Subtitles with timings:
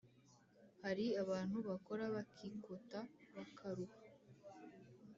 [0.83, 2.99] Hari abantu bakora bakikota,
[3.35, 3.97] bakaruha,